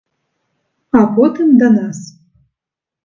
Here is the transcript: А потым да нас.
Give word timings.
А 0.99 1.03
потым 1.17 1.49
да 1.59 1.67
нас. 1.77 1.99